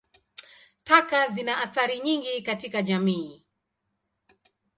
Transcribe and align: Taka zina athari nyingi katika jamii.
Taka 0.83 1.27
zina 1.29 1.57
athari 1.57 1.99
nyingi 1.99 2.41
katika 2.41 2.81
jamii. 2.81 3.45